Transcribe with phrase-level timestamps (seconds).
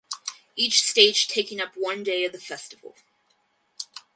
[0.55, 2.95] Each stage taking up one day of the festival.